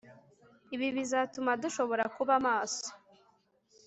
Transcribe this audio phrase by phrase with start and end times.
[0.75, 2.87] ibi bizatuma dushobora kuba maso